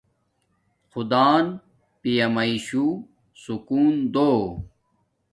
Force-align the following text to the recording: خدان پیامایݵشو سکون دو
خدان 0.91 1.43
پیامایݵشو 2.01 2.85
سکون 3.43 3.93
دو 4.13 4.31